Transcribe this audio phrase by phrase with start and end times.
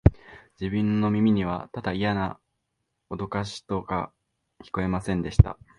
[0.59, 2.39] 自分の耳には、ただイヤな
[3.11, 4.11] おどかしとしか
[4.65, 5.59] 聞こえませんでした